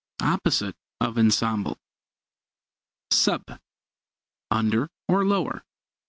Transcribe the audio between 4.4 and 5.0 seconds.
under